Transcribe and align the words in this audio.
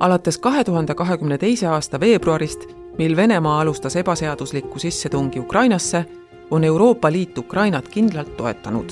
alates 0.00 0.38
kahe 0.38 0.64
tuhande 0.64 0.94
kahekümne 0.94 1.38
teise 1.38 1.66
aasta 1.66 2.00
veebruarist, 2.00 2.60
mil 2.98 3.16
Venemaa 3.16 3.60
alustas 3.60 3.96
ebaseaduslikku 3.96 4.78
sissetungi 4.78 5.40
Ukrainasse, 5.40 6.04
on 6.50 6.64
Euroopa 6.64 7.12
Liit 7.12 7.38
Ukrainat 7.38 7.88
kindlalt 7.88 8.36
toetanud. 8.36 8.90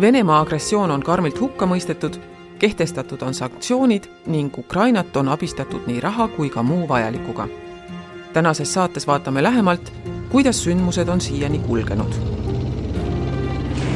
Venemaa 0.00 0.40
agressioon 0.40 0.90
on 0.90 1.02
karmilt 1.02 1.40
hukka 1.40 1.66
mõistetud, 1.66 2.16
kehtestatud 2.58 3.22
on 3.22 3.34
sanktsioonid 3.34 4.04
ning 4.26 4.58
Ukrainat 4.58 5.16
on 5.16 5.28
abistatud 5.28 5.86
nii 5.86 6.00
raha 6.00 6.28
kui 6.28 6.50
ka 6.50 6.62
muu 6.62 6.88
vajalikuga. 6.88 7.48
tänases 8.32 8.74
saates 8.74 9.06
vaatame 9.06 9.42
lähemalt, 9.42 9.92
kuidas 10.28 10.64
sündmused 10.64 11.08
on 11.08 11.20
siiani 11.20 11.58
kulgenud. 11.58 12.12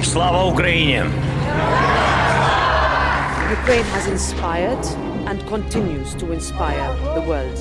Slava 0.03 0.45
Ukraini! 0.45 1.01
Ukraine 3.53 3.89
has 3.93 4.07
inspired 4.07 5.06
and 5.27 5.45
continues 5.47 6.15
to 6.15 6.33
inspire 6.33 6.95
the 7.15 7.23
world. 7.29 7.59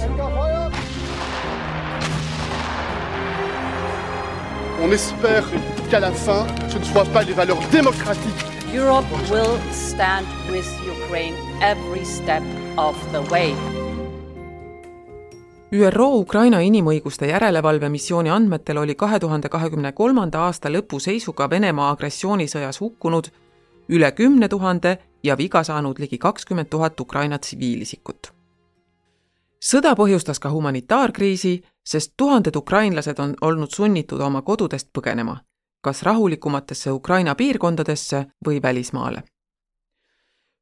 On 4.84 4.92
espère 4.92 5.44
qu'à 5.90 6.00
la 6.00 6.12
fin, 6.12 6.46
ce 6.70 6.78
ne 6.78 6.84
soit 6.84 7.06
pas 7.06 7.24
les 7.24 7.34
valeurs 7.34 7.60
démocratiques. 7.72 8.46
Europe 8.74 9.06
will 9.32 9.58
stand 9.72 10.26
with 10.52 10.68
Ukraine 10.86 11.36
every 11.62 12.06
step 12.06 12.44
of 12.78 12.96
the 13.12 13.32
way. 13.32 13.54
ÜRO 15.72 16.20
Ukraina 16.20 16.60
inimõiguste 16.60 17.28
järelevalvemissiooni 17.28 18.30
andmetel 18.30 18.78
oli 18.78 18.96
kahe 18.96 19.20
tuhande 19.20 19.50
kahekümne 19.50 19.92
kolmanda 19.92 20.46
aasta 20.46 20.70
lõpu 20.70 21.00
seisuga 21.00 21.50
Venemaa 21.50 21.90
agressioonisõjas 21.96 22.80
hukkunud 22.82 23.32
üle 23.90 24.12
kümne 24.12 24.48
tuhande 24.50 24.98
ja 25.26 25.38
viga 25.38 25.64
saanud 25.64 26.00
ligi 26.00 26.18
kakskümmend 26.18 26.68
tuhat 26.70 27.00
Ukraina 27.00 27.40
tsiviilisikut. 27.40 28.34
sõda 29.66 29.96
põhjustas 29.98 30.40
ka 30.40 30.50
humanitaarkriisi, 30.50 31.64
sest 31.86 32.14
tuhanded 32.18 32.56
ukrainlased 32.56 33.20
on 33.20 33.34
olnud 33.42 33.72
sunnitud 33.74 34.22
oma 34.22 34.42
kodudest 34.42 34.90
põgenema, 34.98 35.38
kas 35.82 36.04
rahulikumatesse 36.04 36.92
Ukraina 36.92 37.36
piirkondadesse 37.36 38.26
või 38.48 38.62
välismaale. 38.62 39.24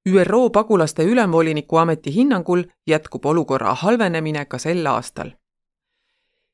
ÜRO 0.09 0.49
pagulaste 0.49 1.03
ülemvoliniku 1.03 1.77
ameti 1.77 2.15
hinnangul 2.15 2.63
jätkub 2.87 3.25
olukorra 3.25 3.73
halvenemine 3.73 4.45
ka 4.45 4.57
sel 4.57 4.85
aastal. 4.85 5.31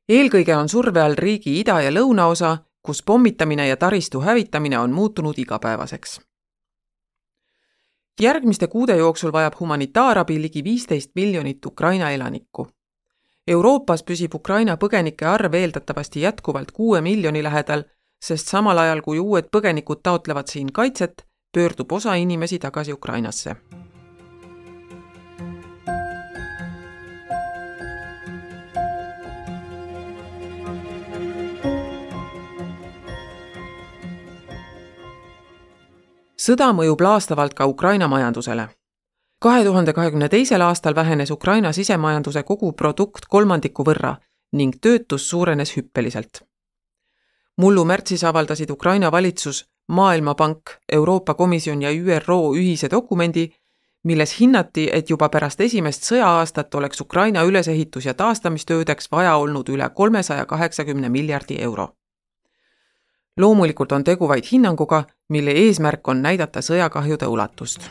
eelkõige 0.09 0.55
on 0.55 0.69
surve 0.69 1.01
all 1.01 1.15
riigi 1.17 1.59
ida- 1.59 1.81
ja 1.81 1.91
lõunaosa, 1.91 2.57
kus 2.81 3.03
pommitamine 3.03 3.67
ja 3.67 3.77
taristu 3.77 4.21
hävitamine 4.21 4.79
on 4.79 4.91
muutunud 4.91 5.37
igapäevaseks 5.37 6.28
järgmiste 8.19 8.67
kuude 8.67 8.97
jooksul 8.97 9.31
vajab 9.31 9.53
humanitaarabi 9.59 10.41
ligi 10.41 10.63
viisteist 10.63 11.11
miljonit 11.15 11.65
Ukraina 11.65 12.11
elanikku. 12.11 12.67
Euroopas 13.47 14.03
püsib 14.03 14.35
Ukraina 14.35 14.77
põgenike 14.77 15.25
arv 15.25 15.53
eeldatavasti 15.53 16.21
jätkuvalt 16.21 16.71
kuue 16.71 17.01
miljoni 17.01 17.43
lähedal, 17.43 17.83
sest 18.21 18.47
samal 18.47 18.77
ajal, 18.77 19.01
kui 19.01 19.19
uued 19.19 19.49
põgenikud 19.51 20.03
taotlevad 20.03 20.47
siin 20.47 20.73
kaitset, 20.73 21.25
pöördub 21.53 21.91
osa 21.91 22.13
inimesi 22.13 22.59
tagasi 22.59 22.93
Ukrainasse 22.93 23.55
sõda 36.49 36.71
mõjub 36.73 37.01
laastavalt 37.01 37.53
ka 37.53 37.65
Ukraina 37.69 38.07
majandusele. 38.07 38.69
kahe 39.39 39.63
tuhande 39.63 39.93
kahekümne 39.93 40.29
teisel 40.29 40.61
aastal 40.61 40.95
vähenes 40.95 41.31
Ukraina 41.31 41.71
sisemajanduse 41.71 42.43
koguprodukt 42.43 43.27
kolmandiku 43.29 43.83
võrra 43.83 44.15
ning 44.51 44.75
töötus 44.81 45.29
suurenes 45.29 45.75
hüppeliselt. 45.77 46.41
mullu 47.57 47.85
märtsis 47.85 48.23
avaldasid 48.23 48.69
Ukraina 48.69 49.11
valitsus, 49.11 49.65
Maailmapank, 49.87 50.61
Euroopa 50.91 51.33
Komisjon 51.33 51.81
ja 51.81 51.89
ÜRO 51.89 52.53
ühise 52.55 52.91
dokumendi, 52.91 53.51
milles 54.03 54.39
hinnati, 54.39 54.89
et 54.93 55.09
juba 55.09 55.29
pärast 55.29 55.61
esimest 55.61 56.03
sõja-aastat 56.03 56.75
oleks 56.75 57.01
Ukraina 57.01 57.43
ülesehitus- 57.43 58.05
ja 58.05 58.13
taastamistöödeks 58.13 59.11
vaja 59.11 59.35
olnud 59.35 59.69
üle 59.69 59.89
kolmesaja 59.89 60.45
kaheksakümne 60.45 61.09
miljardi 61.09 61.61
euro 61.61 61.89
loomulikult 63.37 63.91
on 63.91 64.03
tegu 64.03 64.27
vaid 64.27 64.43
hinnanguga, 64.51 65.03
mille 65.29 65.51
eesmärk 65.51 66.07
on 66.07 66.21
näidata 66.21 66.59
sõjakahjude 66.61 67.27
ulatust. 67.27 67.89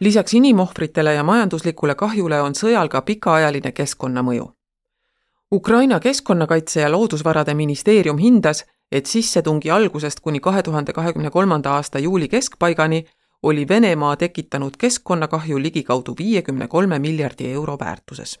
lisaks 0.00 0.34
inimohvritele 0.34 1.14
ja 1.14 1.22
majanduslikule 1.22 1.94
kahjule 1.94 2.40
on 2.40 2.54
sõjal 2.56 2.88
ka 2.88 3.02
pikaajaline 3.02 3.72
keskkonnamõju. 3.72 4.46
Ukraina 5.52 6.00
Keskkonnakaitse 6.00 6.80
ja 6.80 6.92
Loodusvarade 6.92 7.54
ministeerium 7.54 8.18
hindas, 8.18 8.64
et 8.92 9.06
sissetungi 9.06 9.70
algusest 9.70 10.20
kuni 10.20 10.40
kahe 10.40 10.62
tuhande 10.62 10.92
kahekümne 10.92 11.30
kolmanda 11.30 11.72
aasta 11.72 11.98
juuli 11.98 12.28
keskpaigani 12.28 13.04
oli 13.42 13.68
Venemaa 13.68 14.16
tekitanud 14.16 14.70
keskkonnakahju 14.78 15.62
ligikaudu 15.62 16.14
viiekümne 16.18 16.68
kolme 16.68 16.98
miljardi 16.98 17.52
euro 17.52 17.78
väärtuses. 17.80 18.40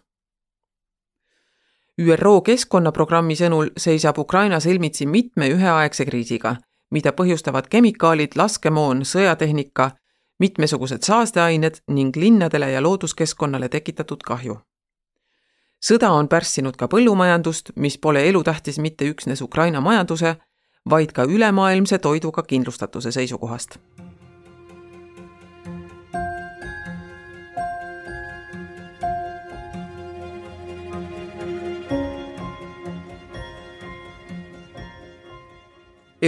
ÜRO 2.00 2.40
keskkonnaprogrammi 2.40 3.34
sõnul 3.36 3.70
seisab 3.76 4.18
Ukraina 4.18 4.60
silmitsi 4.60 5.06
mitme 5.06 5.50
üheaegse 5.52 6.04
kriisiga, 6.04 6.56
mida 6.90 7.12
põhjustavad 7.12 7.68
kemikaalid, 7.68 8.36
laskemoon, 8.36 9.02
sõjatehnika, 9.04 9.90
mitmesugused 10.38 11.04
saasteained 11.04 11.82
ning 11.88 12.16
linnadele 12.16 12.70
ja 12.70 12.82
looduskeskkonnale 12.82 13.68
tekitatud 13.68 14.22
kahju. 14.24 14.58
sõda 15.84 16.10
on 16.12 16.28
pärssinud 16.28 16.76
ka 16.76 16.88
põllumajandust, 16.88 17.72
mis 17.76 17.98
pole 17.98 18.28
elutähtis 18.28 18.78
mitte 18.78 19.04
üksnes 19.04 19.42
Ukraina 19.42 19.80
majanduse, 19.80 20.36
vaid 20.90 21.12
ka 21.12 21.22
ülemaailmse 21.24 21.98
toiduga 21.98 22.42
kindlustatuse 22.42 23.12
seisukohast 23.12 23.78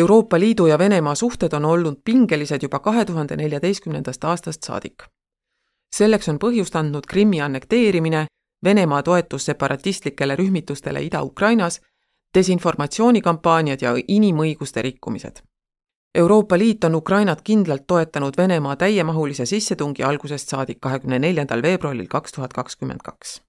Euroopa 0.03 0.41
Liidu 0.41 0.67
ja 0.67 0.79
Venemaa 0.79 1.15
suhted 1.15 1.53
on 1.53 1.65
olnud 1.65 1.97
pingelised 2.05 2.63
juba 2.63 2.79
kahe 2.79 3.05
tuhande 3.05 3.37
neljateistkümnendast 3.37 4.25
aastast 4.25 4.63
saadik. 4.63 5.03
selleks 5.97 6.29
on 6.29 6.39
põhjust 6.39 6.77
andnud 6.77 7.07
Krimmi 7.07 7.41
annekteerimine, 7.41 8.27
Venemaa 8.65 9.03
toetus 9.03 9.45
separatistlikele 9.45 10.37
rühmitustele 10.37 11.03
Ida-Ukrainas, 11.03 11.81
desinformatsioonikampaaniad 12.35 13.79
ja 13.83 13.95
inimõiguste 14.09 14.83
rikkumised. 14.83 15.37
Euroopa 16.15 16.59
Liit 16.59 16.85
on 16.85 16.95
Ukrainat 16.95 17.43
kindlalt 17.43 17.87
toetanud 17.87 18.35
Venemaa 18.37 18.77
täiemahulise 18.77 19.47
sissetungi 19.47 20.03
algusest 20.03 20.49
saadik 20.49 20.81
kahekümne 20.81 21.19
neljandal 21.19 21.63
veebruaril 21.63 22.07
kaks 22.09 22.33
tuhat 22.33 22.53
kakskümmend 22.53 23.01
kaks. 23.05 23.43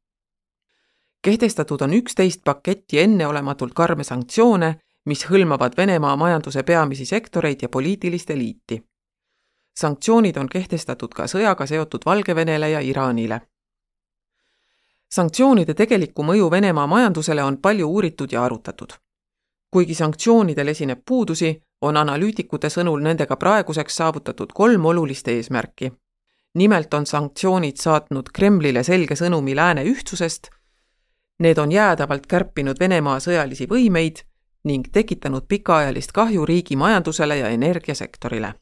kehtestatud 1.22 1.82
on 1.82 1.94
üksteist 1.94 2.42
paketti 2.44 3.00
enneolematult 3.00 3.74
karme 3.74 4.04
sanktsioone 4.04 4.76
mis 5.06 5.26
hõlmavad 5.30 5.78
Venemaa 5.78 6.16
majanduse 6.16 6.64
peamisi 6.64 7.06
sektoreid 7.06 7.62
ja 7.62 7.70
poliitilist 7.70 8.30
eliiti. 8.30 8.84
sanktsioonid 9.80 10.38
on 10.38 10.50
kehtestatud 10.50 11.14
ka 11.14 11.24
sõjaga 11.24 11.66
seotud 11.68 12.02
Valgevenele 12.06 12.70
ja 12.70 12.80
Iraanile. 12.80 13.42
sanktsioonide 15.12 15.74
tegelikku 15.74 16.24
mõju 16.24 16.52
Venemaa 16.52 16.88
majandusele 16.88 17.44
on 17.44 17.58
palju 17.58 17.88
uuritud 17.88 18.32
ja 18.32 18.44
arutatud. 18.44 18.94
kuigi 19.72 19.94
sanktsioonidel 19.94 20.68
esineb 20.68 21.00
puudusi, 21.06 21.62
on 21.82 21.98
analüütikute 21.98 22.70
sõnul 22.70 23.02
nendega 23.02 23.36
praeguseks 23.36 23.96
saavutatud 23.96 24.54
kolm 24.54 24.86
olulist 24.86 25.28
eesmärki. 25.28 25.92
nimelt 26.56 26.94
on 26.94 27.06
sanktsioonid 27.06 27.78
saatnud 27.78 28.30
Kremlile 28.34 28.84
selge 28.84 29.16
sõnumi 29.16 29.56
lääne 29.56 29.84
ühtsusest, 29.84 30.50
need 31.40 31.58
on 31.58 31.72
jäädavalt 31.72 32.28
kärpinud 32.28 32.80
Venemaa 32.80 33.20
sõjalisi 33.20 33.68
võimeid 33.68 34.24
ning 34.64 34.86
tekitanud 34.92 35.44
pikaajalist 35.48 36.12
kahju 36.12 36.46
riigi 36.46 36.76
majandusele 36.76 37.38
ja 37.38 37.48
energiasektorile. 37.50 38.54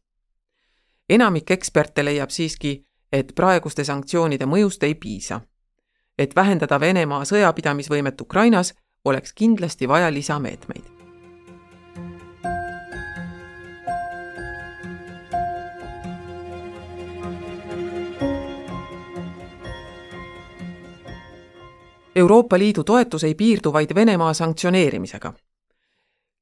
enamik 1.10 1.52
eksperte 1.52 2.06
leiab 2.06 2.30
siiski, 2.30 2.86
et 3.12 3.32
praeguste 3.36 3.84
sanktsioonide 3.84 4.46
mõjust 4.46 4.84
ei 4.84 4.96
piisa. 4.96 5.42
et 6.18 6.36
vähendada 6.36 6.80
Venemaa 6.80 7.24
sõjapidamisvõimet 7.24 8.22
Ukrainas, 8.22 8.74
oleks 9.06 9.34
kindlasti 9.34 9.88
vaja 9.88 10.14
lisameetmeid. 10.14 10.84
Euroopa 22.16 22.60
Liidu 22.60 22.84
toetus 22.84 23.24
ei 23.24 23.36
piirdu 23.36 23.74
vaid 23.74 23.96
Venemaa 23.96 24.34
sanktsioneerimisega. 24.34 25.34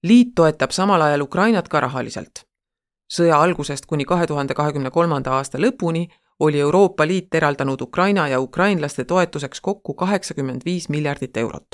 Liit 0.04 0.28
toetab 0.36 0.72
samal 0.72 1.02
ajal 1.02 1.22
Ukrainat 1.22 1.68
ka 1.68 1.80
rahaliselt. 1.80 2.46
sõja 3.14 3.42
algusest 3.42 3.86
kuni 3.86 4.06
kahe 4.06 4.28
tuhande 4.28 4.54
kahekümne 4.54 4.92
kolmanda 4.92 5.32
aasta 5.32 5.58
lõpuni 5.58 6.08
oli 6.40 6.60
Euroopa 6.60 7.08
Liit 7.08 7.36
eraldanud 7.36 7.82
Ukraina 7.82 8.28
ja 8.28 8.40
ukrainlaste 8.40 9.04
toetuseks 9.06 9.62
kokku 9.62 9.94
kaheksakümmend 9.94 10.62
viis 10.66 10.90
miljardit 10.90 11.38
eurot. 11.38 11.68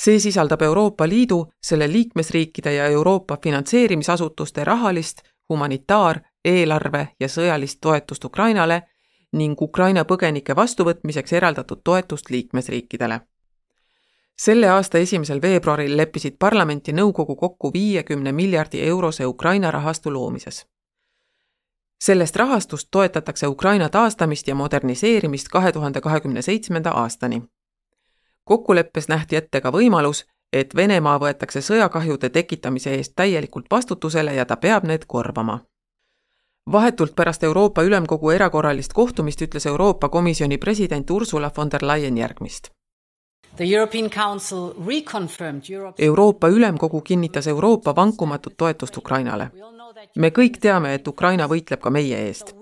see 0.00 0.18
sisaldab 0.18 0.62
Euroopa 0.62 1.08
Liidu, 1.08 1.52
selle 1.62 1.92
liikmesriikide 1.92 2.74
ja 2.74 2.86
Euroopa 2.86 3.38
finantseerimisasutuste 3.42 4.64
rahalist, 4.64 5.22
humanitaar, 5.48 6.20
eelarve 6.44 7.08
ja 7.20 7.28
sõjalist 7.28 7.78
toetust 7.80 8.24
Ukrainale 8.24 8.82
ning 9.32 9.62
Ukraina 9.62 10.04
põgenike 10.04 10.56
vastuvõtmiseks 10.56 11.32
eraldatud 11.32 11.80
toetust 11.84 12.30
liikmesriikidele. 12.30 13.20
Selle 14.38 14.68
aasta 14.68 14.98
esimesel 14.98 15.42
veebruaril 15.42 15.96
leppisid 15.96 16.36
parlament 16.38 16.88
ja 16.88 16.94
nõukogu 16.94 17.36
kokku 17.36 17.72
viiekümne 17.72 18.32
miljardi 18.32 18.82
eurose 18.82 19.26
Ukraina 19.26 19.70
rahastu 19.70 20.12
loomises. 20.12 20.66
sellest 22.04 22.36
rahastust 22.36 22.88
toetatakse 22.90 23.46
Ukraina 23.46 23.88
taastamist 23.88 24.48
ja 24.48 24.54
moderniseerimist 24.54 25.48
kahe 25.48 25.72
tuhande 25.72 26.00
kahekümne 26.00 26.42
seitsmenda 26.42 26.90
aastani. 26.90 27.42
kokkuleppes 28.44 29.08
nähti 29.08 29.36
ette 29.36 29.60
ka 29.60 29.70
võimalus, 29.70 30.26
et 30.52 30.76
Venemaa 30.76 31.18
võetakse 31.18 31.60
sõjakahjude 31.60 32.30
tekitamise 32.30 32.94
eest 32.94 33.12
täielikult 33.16 33.66
vastutusele 33.70 34.34
ja 34.34 34.44
ta 34.44 34.56
peab 34.56 34.84
need 34.84 35.04
korvama 35.06 35.60
vahetult 36.72 37.16
pärast 37.16 37.42
Euroopa 37.42 37.82
Ülemkogu 37.82 38.30
erakorralist 38.30 38.92
kohtumist 38.92 39.42
ütles 39.42 39.66
Euroopa 39.66 40.08
Komisjoni 40.08 40.58
president 40.58 41.10
Ursula 41.10 41.50
von 41.56 41.70
der 41.70 41.86
Leyen 41.86 42.18
järgmist. 42.18 42.70
Euroopa 45.98 46.48
Ülemkogu 46.48 47.00
kinnitas 47.00 47.46
Euroopa 47.46 47.96
vankumatut 47.96 48.56
toetust 48.56 48.96
Ukrainale. 48.96 49.50
me 50.16 50.28
kõik 50.28 50.58
teame, 50.60 50.94
et 50.94 51.08
Ukraina 51.08 51.46
võitleb 51.48 51.80
ka 51.80 51.90
meie 51.90 52.18
eest. 52.28 52.54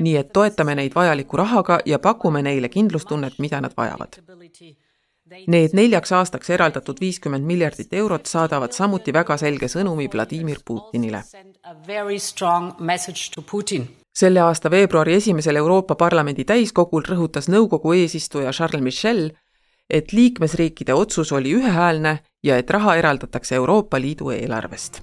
nii 0.00 0.16
et 0.16 0.32
toetame 0.32 0.74
neid 0.74 0.94
vajaliku 0.94 1.36
rahaga 1.36 1.78
ja 1.86 1.98
pakume 1.98 2.42
neile 2.42 2.68
kindlustunnet, 2.68 3.38
mida 3.38 3.60
nad 3.60 3.72
vajavad 3.76 4.18
Need 5.46 5.72
neljaks 5.76 6.12
aastaks 6.12 6.50
eraldatud 6.52 6.98
viiskümmend 7.00 7.46
miljardit 7.48 7.92
eurot 7.96 8.28
saadavad 8.28 8.74
samuti 8.76 9.14
väga 9.16 9.36
selge 9.40 9.68
sõnumi 9.70 10.08
Vladimir 10.12 10.58
Putinile. 10.64 11.22
selle 14.12 14.40
aasta 14.40 14.70
veebruari 14.70 15.14
esimesel 15.14 15.56
Euroopa 15.56 15.94
Parlamendi 15.94 16.44
täiskogul 16.44 17.06
rõhutas 17.08 17.48
nõukogu 17.48 17.94
eesistuja 17.96 18.52
Charles 18.52 18.82
Michel, 18.82 19.30
et 19.92 20.12
liikmesriikide 20.12 20.94
otsus 20.94 21.32
oli 21.32 21.52
ühehäälne 21.52 22.18
ja 22.42 22.56
et 22.56 22.70
raha 22.70 22.96
eraldatakse 22.96 23.54
Euroopa 23.54 24.00
Liidu 24.00 24.30
eelarvest 24.30 25.02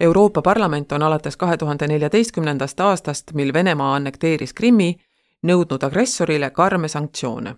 Euroopa 0.00 0.42
Parlament 0.42 0.92
on 0.92 1.02
alates 1.02 1.36
kahe 1.36 1.56
tuhande 1.56 1.86
neljateistkümnendast 1.88 2.80
aastast, 2.80 3.32
mil 3.32 3.52
Venemaa 3.52 3.94
annekteeris 3.94 4.52
Krimmi, 4.54 4.96
nõudnud 5.42 5.82
agressorile 5.82 6.50
karme 6.50 6.88
sanktsioone. 6.88 7.56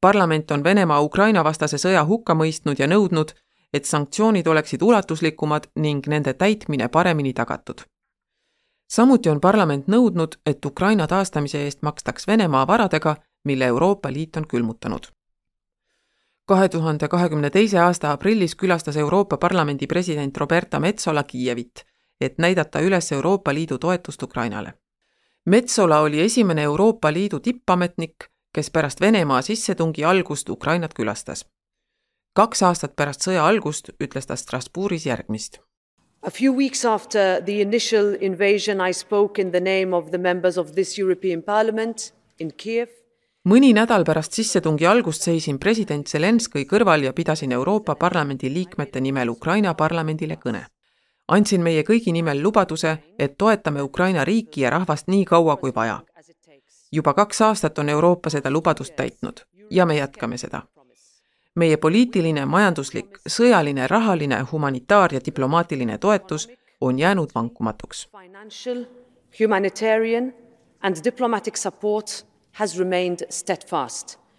parlament 0.00 0.50
on 0.50 0.64
Venemaa 0.64 1.00
Ukraina 1.00 1.44
vastase 1.44 1.78
sõja 1.78 2.04
hukka 2.04 2.34
mõistnud 2.34 2.78
ja 2.78 2.86
nõudnud, 2.86 3.32
et 3.74 3.84
sanktsioonid 3.84 4.46
oleksid 4.46 4.82
ulatuslikumad 4.82 5.66
ning 5.76 6.06
nende 6.06 6.34
täitmine 6.34 6.88
paremini 6.88 7.32
tagatud. 7.32 7.82
samuti 8.88 9.30
on 9.30 9.40
parlament 9.40 9.88
nõudnud, 9.88 10.38
et 10.46 10.64
Ukraina 10.64 11.06
taastamise 11.06 11.64
eest 11.64 11.82
makstaks 11.82 12.26
Venemaa 12.26 12.66
varadega, 12.66 13.16
mille 13.44 13.66
Euroopa 13.66 14.12
Liit 14.12 14.36
on 14.36 14.46
külmutanud 14.46 15.14
kahe 16.46 16.68
tuhande 16.68 17.08
kahekümne 17.08 17.50
teise 17.50 17.78
aasta 17.80 18.12
aprillis 18.12 18.54
külastas 18.54 18.96
Euroopa 18.96 19.36
Parlamendi 19.36 19.86
president 19.86 20.36
Roberta 20.36 20.80
Metsola 20.80 21.22
Kiievit, 21.22 21.84
et 22.20 22.38
näidata 22.38 22.80
üles 22.80 23.12
Euroopa 23.12 23.54
Liidu 23.54 23.78
toetust 23.78 24.22
Ukrainale. 24.22 24.74
Metsola 25.46 26.00
oli 26.00 26.20
esimene 26.20 26.62
Euroopa 26.62 27.12
Liidu 27.12 27.40
tippametnik, 27.40 28.14
kes 28.52 28.70
pärast 28.70 29.00
Venemaa 29.00 29.42
sissetungi 29.42 30.04
algust 30.04 30.48
Ukrainat 30.48 30.94
külastas. 30.94 31.46
Kaks 32.34 32.62
aastat 32.62 32.96
pärast 32.96 33.22
sõja 33.26 33.44
algust 33.46 33.92
ütles 34.02 34.26
ta 34.26 34.36
Strasbourgis 34.36 35.06
järgmist. 35.06 35.60
A 36.22 36.30
few 36.30 36.52
weeks 36.56 36.84
after 36.84 37.40
the 37.44 37.60
initial 37.60 38.14
invasion 38.20 38.80
I 38.80 38.92
spoke 38.92 39.40
in 39.40 39.52
the 39.52 39.60
name 39.60 39.96
of 39.96 40.10
the 40.10 40.18
members 40.18 40.58
of 40.58 40.72
this 40.74 40.98
European 40.98 41.42
Parliament 41.42 42.12
in 42.38 42.52
Kiev 42.56 42.88
mõni 43.44 43.72
nädal 43.76 44.04
pärast 44.08 44.32
sissetungi 44.32 44.86
algust 44.88 45.26
seisin 45.26 45.58
president 45.60 46.08
Zelenskõi 46.08 46.64
kõrval 46.68 47.04
ja 47.04 47.12
pidasin 47.12 47.52
Euroopa 47.52 47.94
Parlamendi 47.94 48.48
liikmete 48.52 49.00
nimel 49.00 49.28
Ukraina 49.28 49.74
parlamendile 49.74 50.36
kõne. 50.36 50.64
andsin 51.28 51.62
meie 51.62 51.82
kõigi 51.82 52.12
nimel 52.12 52.42
lubaduse, 52.42 52.98
et 53.18 53.38
toetame 53.38 53.82
Ukraina 53.82 54.24
riiki 54.24 54.60
ja 54.60 54.70
rahvast 54.70 55.08
nii 55.08 55.24
kaua 55.24 55.56
kui 55.56 55.74
vaja. 55.74 56.00
juba 56.92 57.14
kaks 57.14 57.40
aastat 57.40 57.78
on 57.78 57.88
Euroopa 57.88 58.30
seda 58.30 58.50
lubadust 58.50 58.96
täitnud 58.96 59.40
ja 59.70 59.86
me 59.86 59.96
jätkame 59.96 60.38
seda. 60.38 60.62
Meie 61.54 61.76
poliitiline, 61.76 62.46
majanduslik, 62.46 63.18
sõjaline, 63.28 63.86
rahaline, 63.88 64.42
humanitaar- 64.52 65.14
ja 65.14 65.20
diplomaatiline 65.26 65.98
toetus 65.98 66.48
on 66.80 66.98
jäänud 66.98 67.30
vankumatuks. 67.34 68.08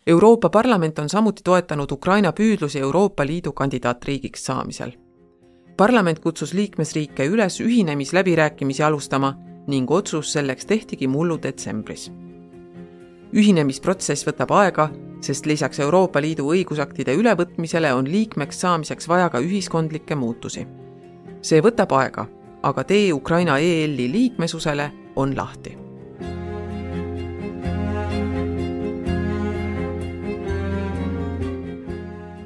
Euroopa 0.07 0.49
Parlament 0.49 0.99
on 0.99 1.09
samuti 1.09 1.41
toetanud 1.43 1.91
Ukraina 1.91 2.31
püüdlusi 2.31 2.79
Euroopa 2.79 3.25
Liidu 3.25 3.51
kandidaatriigiks 3.51 4.45
saamisel. 4.45 4.91
parlament 5.77 6.19
kutsus 6.19 6.53
liikmesriike 6.53 7.25
üles 7.25 7.61
ühinemisläbirääkimisi 7.61 8.83
alustama 8.83 9.33
ning 9.67 9.91
otsus 9.91 10.33
selleks 10.33 10.65
tehtigi 10.65 11.07
mullu 11.07 11.41
detsembris. 11.43 12.11
Ühinemisprotsess 13.35 14.23
võtab 14.27 14.51
aega, 14.55 14.89
sest 15.21 15.45
lisaks 15.45 15.79
Euroopa 15.83 16.21
Liidu 16.23 16.47
õigusaktide 16.53 17.15
ülevõtmisele 17.19 17.91
on 17.93 18.07
liikmeks 18.07 18.61
saamiseks 18.63 19.09
vaja 19.11 19.29
ka 19.29 19.39
ühiskondlikke 19.43 20.15
muutusi. 20.15 20.67
see 21.41 21.61
võtab 21.61 21.91
aega, 21.93 22.27
aga 22.63 22.83
tee 22.83 23.13
Ukraina 23.13 23.59
EL-i 23.59 24.11
liikmesusele 24.11 24.91
on 25.15 25.35
lahti 25.37 25.77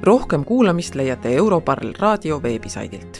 rohkem 0.02 0.44
kuulamist 0.44 0.94
leiate 0.94 1.34
Europarl 1.36 1.92
raadio 1.98 2.42
veebisaidilt 2.42 3.19